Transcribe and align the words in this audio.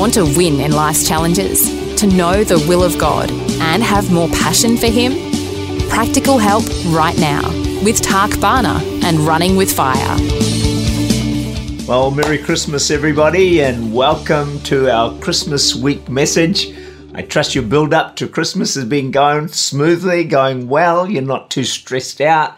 Want 0.00 0.14
to 0.14 0.24
win 0.24 0.60
in 0.60 0.72
life's 0.72 1.06
challenges? 1.06 1.68
To 1.96 2.06
know 2.06 2.42
the 2.42 2.58
will 2.66 2.82
of 2.82 2.96
God 2.96 3.30
and 3.30 3.82
have 3.82 4.10
more 4.10 4.28
passion 4.30 4.78
for 4.78 4.86
Him? 4.86 5.12
Practical 5.90 6.38
help 6.38 6.64
right 6.86 7.18
now 7.18 7.46
with 7.84 8.00
Tak 8.00 8.40
Bhana 8.40 8.80
and 9.04 9.18
Running 9.18 9.56
with 9.56 9.70
Fire. 9.70 10.16
Well, 11.86 12.12
Merry 12.12 12.38
Christmas, 12.38 12.90
everybody, 12.90 13.60
and 13.60 13.92
welcome 13.92 14.58
to 14.60 14.90
our 14.90 15.12
Christmas 15.18 15.74
week 15.74 16.08
message. 16.08 16.74
I 17.12 17.20
trust 17.20 17.54
your 17.54 17.64
build 17.64 17.92
up 17.92 18.16
to 18.16 18.26
Christmas 18.26 18.76
has 18.76 18.86
been 18.86 19.10
going 19.10 19.48
smoothly, 19.48 20.24
going 20.24 20.70
well. 20.70 21.10
You're 21.10 21.20
not 21.20 21.50
too 21.50 21.64
stressed 21.64 22.22
out. 22.22 22.56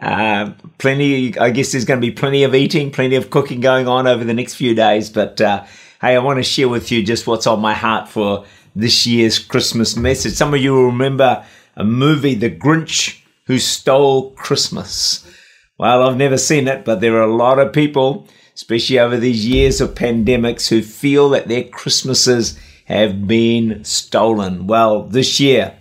Uh, 0.00 0.52
plenty, 0.78 1.36
I 1.36 1.50
guess 1.50 1.72
there's 1.72 1.84
going 1.84 2.00
to 2.00 2.06
be 2.06 2.12
plenty 2.12 2.44
of 2.44 2.54
eating, 2.54 2.90
plenty 2.90 3.16
of 3.16 3.28
cooking 3.28 3.60
going 3.60 3.86
on 3.86 4.06
over 4.06 4.24
the 4.24 4.32
next 4.32 4.54
few 4.54 4.74
days, 4.74 5.10
but 5.10 5.38
uh, 5.38 5.66
hey, 6.00 6.14
I 6.14 6.18
want 6.18 6.38
to 6.38 6.44
share 6.44 6.68
with 6.68 6.92
you 6.92 7.02
just 7.02 7.26
what's 7.26 7.46
on 7.46 7.60
my 7.60 7.74
heart 7.74 8.08
for 8.08 8.44
this 8.76 9.06
year's 9.06 9.38
Christmas 9.38 9.96
message. 9.96 10.34
Some 10.34 10.54
of 10.54 10.60
you 10.60 10.72
will 10.72 10.86
remember 10.86 11.44
a 11.74 11.84
movie, 11.84 12.34
The 12.34 12.50
Grinch 12.50 13.20
Who 13.46 13.58
Stole 13.58 14.30
Christmas. 14.32 15.28
Well, 15.76 16.04
I've 16.04 16.16
never 16.16 16.38
seen 16.38 16.68
it, 16.68 16.84
but 16.84 17.00
there 17.00 17.16
are 17.16 17.28
a 17.28 17.34
lot 17.34 17.58
of 17.58 17.72
people, 17.72 18.28
especially 18.54 19.00
over 19.00 19.16
these 19.16 19.44
years 19.44 19.80
of 19.80 19.94
pandemics, 19.94 20.68
who 20.68 20.82
feel 20.82 21.30
that 21.30 21.48
their 21.48 21.64
Christmases 21.64 22.58
have 22.84 23.26
been 23.26 23.84
stolen. 23.84 24.68
Well, 24.68 25.02
this 25.02 25.40
year, 25.40 25.74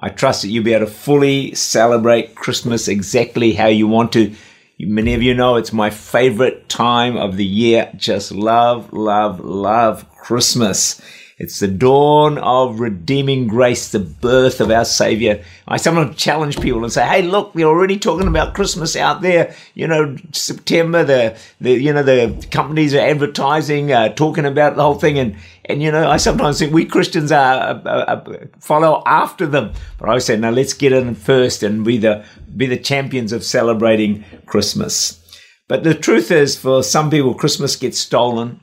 I 0.00 0.08
trust 0.08 0.42
that 0.42 0.48
you'll 0.48 0.64
be 0.64 0.74
able 0.74 0.86
to 0.86 0.92
fully 0.92 1.54
celebrate 1.54 2.34
Christmas 2.34 2.88
exactly 2.88 3.52
how 3.52 3.68
you 3.68 3.86
want 3.86 4.12
to. 4.14 4.34
Many 4.78 5.14
of 5.14 5.22
you 5.22 5.34
know 5.34 5.54
it's 5.54 5.72
my 5.72 5.90
favorite 5.90 6.68
time 6.68 7.16
of 7.16 7.36
the 7.36 7.44
year. 7.44 7.92
Just 7.96 8.32
love, 8.32 8.92
love, 8.92 9.38
love 9.38 10.10
Christmas. 10.16 11.00
It's 11.36 11.58
the 11.58 11.68
dawn 11.68 12.38
of 12.38 12.78
redeeming 12.78 13.48
grace, 13.48 13.90
the 13.90 13.98
birth 13.98 14.60
of 14.60 14.70
our 14.70 14.84
Savior. 14.84 15.42
I 15.66 15.78
sometimes 15.78 16.16
challenge 16.16 16.60
people 16.60 16.84
and 16.84 16.92
say, 16.92 17.04
"Hey, 17.04 17.22
look, 17.22 17.54
we 17.54 17.64
are 17.64 17.68
already 17.68 17.98
talking 17.98 18.28
about 18.28 18.54
Christmas 18.54 18.94
out 18.94 19.20
there. 19.20 19.52
You 19.74 19.88
know, 19.88 20.16
September. 20.32 21.02
The 21.02 21.36
the 21.60 21.72
you 21.72 21.92
know 21.92 22.04
the 22.04 22.46
companies 22.52 22.94
are 22.94 23.00
advertising, 23.00 23.90
uh, 23.90 24.10
talking 24.10 24.44
about 24.44 24.76
the 24.76 24.82
whole 24.82 24.94
thing, 24.94 25.18
and 25.18 25.34
and 25.64 25.82
you 25.82 25.90
know, 25.90 26.08
I 26.08 26.18
sometimes 26.18 26.58
think 26.58 26.72
we 26.72 26.84
Christians 26.84 27.32
are, 27.32 27.82
are, 27.84 28.24
follow 28.60 29.02
after 29.06 29.46
them. 29.46 29.72
But 29.98 30.10
I 30.10 30.18
say, 30.18 30.36
no, 30.36 30.50
let's 30.50 30.74
get 30.74 30.92
in 30.92 31.14
first 31.14 31.62
and 31.62 31.84
be 31.84 31.98
the 31.98 32.24
be 32.56 32.66
the 32.66 32.76
champions 32.76 33.32
of 33.32 33.42
celebrating 33.42 34.24
Christmas. 34.46 35.20
But 35.66 35.82
the 35.82 35.94
truth 35.94 36.30
is, 36.30 36.56
for 36.56 36.82
some 36.82 37.10
people, 37.10 37.34
Christmas 37.34 37.74
gets 37.74 37.98
stolen 37.98 38.60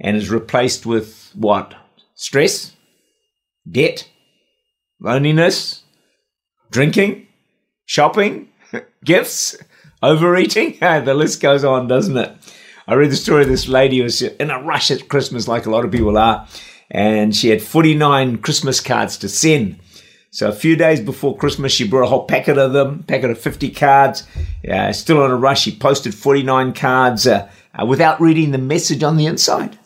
and 0.00 0.16
is 0.16 0.30
replaced 0.30 0.86
with 0.86 1.32
what? 1.34 1.74
Stress, 2.14 2.74
debt, 3.70 4.08
loneliness, 5.00 5.82
drinking, 6.70 7.26
shopping, 7.86 8.48
gifts, 9.04 9.56
overeating. 10.02 10.78
the 10.80 11.14
list 11.14 11.40
goes 11.40 11.64
on, 11.64 11.88
doesn't 11.88 12.16
it? 12.16 12.32
I 12.86 12.94
read 12.94 13.10
the 13.10 13.16
story 13.16 13.42
of 13.42 13.48
this 13.48 13.68
lady 13.68 13.98
who 13.98 14.04
was 14.04 14.20
in 14.20 14.50
a 14.50 14.62
rush 14.62 14.90
at 14.90 15.08
Christmas, 15.08 15.48
like 15.48 15.66
a 15.66 15.70
lot 15.70 15.84
of 15.84 15.90
people 15.90 16.18
are, 16.18 16.46
and 16.90 17.34
she 17.34 17.48
had 17.48 17.62
49 17.62 18.38
Christmas 18.38 18.80
cards 18.80 19.16
to 19.18 19.28
send. 19.28 19.80
So 20.30 20.48
a 20.48 20.52
few 20.52 20.76
days 20.76 21.00
before 21.00 21.36
Christmas, 21.36 21.72
she 21.72 21.88
brought 21.88 22.04
a 22.04 22.08
whole 22.08 22.26
packet 22.26 22.58
of 22.58 22.72
them, 22.72 23.04
packet 23.04 23.30
of 23.30 23.38
50 23.38 23.70
cards. 23.70 24.26
Uh, 24.68 24.92
still 24.92 25.22
on 25.22 25.30
a 25.30 25.36
rush, 25.36 25.62
she 25.62 25.76
posted 25.76 26.12
49 26.12 26.74
cards 26.74 27.26
uh, 27.26 27.48
uh, 27.80 27.86
without 27.86 28.20
reading 28.20 28.50
the 28.50 28.58
message 28.58 29.02
on 29.02 29.16
the 29.16 29.26
inside. 29.26 29.78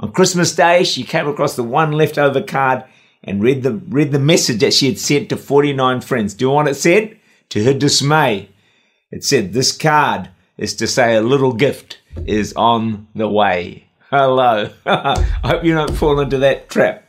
On 0.00 0.10
Christmas 0.12 0.54
Day, 0.54 0.82
she 0.82 1.04
came 1.04 1.28
across 1.28 1.56
the 1.56 1.62
one 1.62 1.92
leftover 1.92 2.40
card 2.42 2.84
and 3.22 3.42
read 3.42 3.62
the, 3.62 3.74
read 3.74 4.12
the 4.12 4.18
message 4.18 4.60
that 4.60 4.72
she 4.72 4.86
had 4.86 4.98
sent 4.98 5.28
to 5.28 5.36
49 5.36 6.00
friends. 6.00 6.32
Do 6.32 6.46
you 6.46 6.48
know 6.48 6.54
what 6.54 6.68
it 6.68 6.74
said? 6.74 7.18
To 7.50 7.62
her 7.64 7.74
dismay, 7.74 8.48
it 9.10 9.24
said, 9.24 9.52
This 9.52 9.76
card 9.76 10.30
is 10.56 10.74
to 10.76 10.86
say 10.86 11.16
a 11.16 11.20
little 11.20 11.52
gift 11.52 11.98
is 12.24 12.54
on 12.54 13.08
the 13.14 13.28
way. 13.28 13.88
Hello. 14.08 14.70
I 14.86 15.22
hope 15.44 15.64
you 15.64 15.74
don't 15.74 15.94
fall 15.94 16.18
into 16.18 16.38
that 16.38 16.70
trap. 16.70 17.04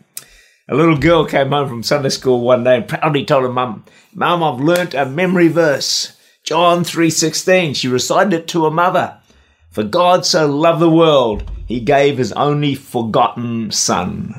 A 0.67 0.75
little 0.75 0.97
girl 0.97 1.25
came 1.25 1.51
home 1.51 1.69
from 1.69 1.83
Sunday 1.83 2.09
school 2.09 2.41
one 2.41 2.65
day 2.65 2.77
and 2.77 2.87
proudly 2.87 3.23
told 3.23 3.43
her 3.43 3.51
mum, 3.51 3.85
Mum, 4.13 4.43
I've 4.43 4.59
learnt 4.59 4.93
a 4.93 5.05
memory 5.05 5.47
verse. 5.47 6.17
John 6.43 6.83
3.16. 6.83 7.73
She 7.75 7.87
recited 7.87 8.33
it 8.33 8.47
to 8.49 8.65
her 8.65 8.71
mother. 8.71 9.17
For 9.69 9.83
God 9.83 10.25
so 10.25 10.47
loved 10.47 10.81
the 10.81 10.89
world, 10.89 11.49
he 11.71 11.79
gave 11.79 12.17
his 12.17 12.31
only 12.33 12.75
forgotten 12.75 13.71
son. 13.71 14.35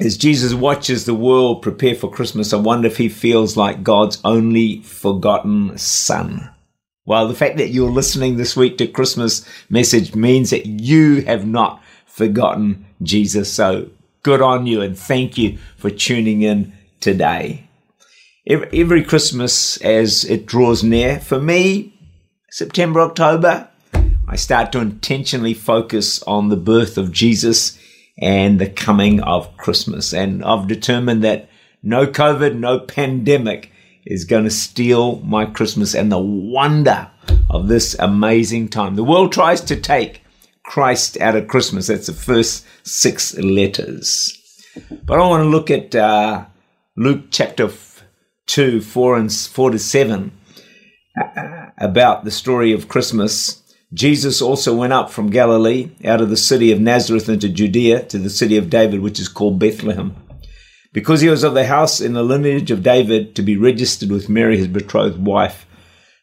As 0.00 0.16
Jesus 0.16 0.52
watches 0.52 1.04
the 1.04 1.14
world 1.14 1.62
prepare 1.62 1.94
for 1.94 2.10
Christmas, 2.10 2.52
I 2.52 2.56
wonder 2.56 2.88
if 2.88 2.96
he 2.96 3.08
feels 3.08 3.56
like 3.56 3.84
God's 3.84 4.20
only 4.24 4.80
forgotten 4.82 5.78
son. 5.78 6.50
Well, 7.04 7.28
the 7.28 7.34
fact 7.34 7.56
that 7.56 7.70
you're 7.70 7.90
listening 7.90 8.36
this 8.36 8.56
week 8.56 8.78
to 8.78 8.86
Christmas 8.86 9.46
message 9.70 10.14
means 10.14 10.50
that 10.50 10.66
you 10.66 11.22
have 11.22 11.46
not 11.46 11.82
forgotten 12.06 12.86
Jesus. 13.02 13.52
So 13.52 13.90
good 14.22 14.42
on 14.42 14.66
you 14.66 14.82
and 14.82 14.98
thank 14.98 15.38
you 15.38 15.58
for 15.76 15.90
tuning 15.90 16.42
in 16.42 16.72
today. 17.00 17.68
Every 18.46 19.02
Christmas 19.02 19.76
as 19.78 20.24
it 20.24 20.46
draws 20.46 20.82
near, 20.82 21.20
for 21.20 21.40
me, 21.40 21.94
September, 22.50 23.00
October, 23.00 23.68
I 24.28 24.36
start 24.36 24.72
to 24.72 24.80
intentionally 24.80 25.54
focus 25.54 26.22
on 26.22 26.48
the 26.48 26.56
birth 26.56 26.96
of 26.96 27.12
Jesus 27.12 27.78
and 28.18 28.60
the 28.60 28.68
coming 28.68 29.20
of 29.20 29.56
Christmas. 29.56 30.12
And 30.14 30.44
I've 30.44 30.68
determined 30.68 31.24
that 31.24 31.48
no 31.82 32.06
COVID, 32.06 32.56
no 32.56 32.78
pandemic 32.78 33.72
is 34.06 34.24
going 34.24 34.44
to 34.44 34.50
steal 34.50 35.16
my 35.20 35.44
Christmas 35.44 35.94
and 35.94 36.10
the 36.10 36.18
wonder 36.18 37.10
of 37.50 37.68
this 37.68 37.94
amazing 37.98 38.68
time. 38.68 38.94
The 38.94 39.04
world 39.04 39.32
tries 39.32 39.60
to 39.62 39.76
take 39.76 40.22
Christ 40.64 41.20
out 41.20 41.36
of 41.36 41.48
Christmas. 41.48 41.88
That's 41.88 42.06
the 42.06 42.12
first 42.12 42.64
six 42.84 43.36
letters. 43.38 44.38
But 45.04 45.18
I 45.18 45.26
want 45.26 45.42
to 45.42 45.48
look 45.48 45.70
at 45.70 45.94
uh, 45.94 46.46
Luke 46.96 47.26
chapter 47.30 47.70
2, 48.46 48.80
4 48.80 49.16
and 49.16 49.32
4 49.32 49.70
to 49.70 49.78
7 49.78 50.32
uh, 51.20 51.66
about 51.78 52.24
the 52.24 52.30
story 52.30 52.72
of 52.72 52.88
Christmas 52.88 53.61
Jesus 53.92 54.40
also 54.40 54.74
went 54.74 54.92
up 54.92 55.10
from 55.10 55.30
Galilee, 55.30 55.90
out 56.04 56.22
of 56.22 56.30
the 56.30 56.36
city 56.36 56.72
of 56.72 56.80
Nazareth 56.80 57.28
into 57.28 57.48
Judea, 57.48 58.04
to 58.04 58.18
the 58.18 58.30
city 58.30 58.56
of 58.56 58.70
David, 58.70 59.00
which 59.00 59.20
is 59.20 59.28
called 59.28 59.58
Bethlehem, 59.58 60.16
because 60.92 61.20
he 61.20 61.28
was 61.28 61.44
of 61.44 61.52
the 61.54 61.66
house 61.66 62.00
in 62.00 62.14
the 62.14 62.22
lineage 62.22 62.70
of 62.70 62.82
David, 62.82 63.34
to 63.36 63.42
be 63.42 63.56
registered 63.56 64.10
with 64.10 64.30
Mary, 64.30 64.56
his 64.56 64.68
betrothed 64.68 65.24
wife, 65.24 65.66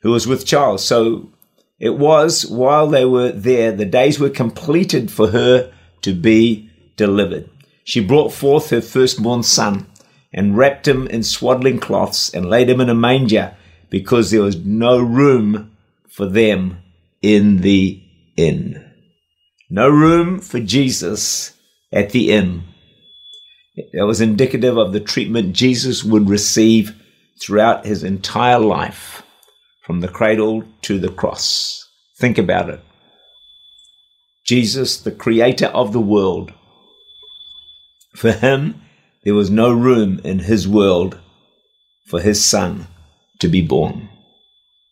who 0.02 0.09
was 0.09 0.25
with 0.25 0.47
child. 0.47 0.80
So 0.80 1.30
it 1.80 1.97
was 1.97 2.46
while 2.47 2.88
they 2.88 3.06
were 3.06 3.31
there, 3.31 3.71
the 3.71 3.86
days 3.86 4.19
were 4.19 4.30
completed 4.30 5.12
for 5.12 5.27
her 5.30 5.71
to 6.01 6.13
be 6.13 6.71
delivered. 6.95 7.50
She 7.83 8.00
brought 8.00 8.33
forth 8.33 8.71
her 8.71 8.81
firstborn 8.81 9.44
son 9.44 9.88
and 10.33 10.57
wrapped 10.57 10.88
him 10.88 11.07
in 11.07 11.24
swaddling 11.24 11.80
cloths 11.80 12.33
and 12.33 12.50
laid 12.50 12.69
him 12.69 12.81
in 12.81 12.89
a 12.89 12.95
manger 12.95 13.56
because 13.89 14.30
there 14.30 14.42
was 14.42 14.57
no 14.57 15.00
room 15.00 15.71
for 16.07 16.27
them 16.27 16.77
in 17.21 17.62
the 17.62 18.01
inn. 18.38 18.86
No 19.69 19.89
room 19.89 20.39
for 20.39 20.60
Jesus 20.60 21.54
at 21.92 22.12
the 22.12 22.31
inn. 22.31 22.63
That 23.94 24.06
was 24.06 24.21
indicative 24.21 24.77
of 24.77 24.94
the 24.94 25.00
treatment 25.00 25.56
Jesus 25.56 26.04
would 26.04 26.30
receive 26.30 26.95
throughout 27.42 27.86
his 27.86 28.04
entire 28.04 28.60
life, 28.60 29.24
from 29.86 30.01
the 30.01 30.07
cradle 30.07 30.63
to 30.83 31.00
the 31.00 31.12
cross. 31.12 31.88
Think 32.19 32.38
about 32.38 32.69
it. 32.69 32.81
Jesus, 34.45 35.00
the 35.00 35.12
creator 35.12 35.68
of 35.68 35.94
the 35.94 36.01
world, 36.01 36.54
for 38.16 38.31
him, 38.31 38.81
there 39.24 39.36
was 39.36 39.50
no 39.50 39.71
room 39.71 40.19
in 40.24 40.39
his 40.39 40.68
world 40.68 41.19
for 42.07 42.19
his 42.19 42.44
son 42.44 42.88
to 43.39 43.48
be 43.48 43.62
born. 43.62 44.10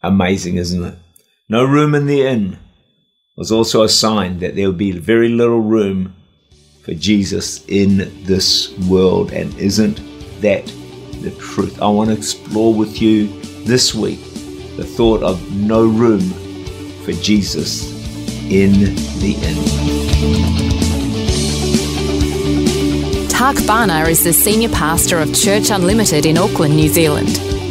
Amazing, 0.03 0.57
isn't 0.57 0.83
it? 0.83 0.95
No 1.49 1.63
room 1.63 1.95
in 1.95 2.07
the 2.07 2.27
inn 2.27 2.57
was 3.37 3.53
also 3.53 3.83
a 3.83 3.87
sign 3.87 4.39
that 4.39 4.57
there 4.57 4.67
would 4.67 4.77
be 4.77 4.91
very 4.91 5.29
little 5.29 5.61
room 5.61 6.13
for 6.83 6.93
Jesus 6.93 7.65
in 7.67 8.11
this 8.25 8.77
world. 8.89 9.31
And 9.31 9.57
isn't 9.57 9.95
that 10.41 10.65
the 11.21 11.31
truth? 11.39 11.81
I 11.81 11.87
want 11.87 12.09
to 12.09 12.17
explore 12.17 12.73
with 12.73 13.01
you 13.01 13.27
this 13.63 13.95
week 13.95 14.19
the 14.75 14.83
thought 14.83 15.23
of 15.23 15.39
no 15.55 15.85
room 15.85 16.19
for 17.05 17.13
Jesus 17.13 17.93
in 18.51 18.93
the 19.21 19.37
inn. 19.41 19.55
Tak 23.29 23.55
Bhana 23.65 24.09
is 24.09 24.21
the 24.21 24.33
senior 24.33 24.67
pastor 24.67 25.19
of 25.19 25.33
Church 25.33 25.69
Unlimited 25.69 26.25
in 26.25 26.37
Auckland, 26.37 26.75
New 26.75 26.89
Zealand. 26.89 27.56